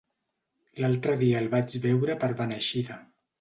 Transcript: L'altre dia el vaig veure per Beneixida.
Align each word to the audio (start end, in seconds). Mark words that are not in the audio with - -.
L'altre 0.83 1.15
dia 1.19 1.41
el 1.43 1.49
vaig 1.51 1.75
veure 1.85 2.17
per 2.25 2.31
Beneixida. 2.41 2.99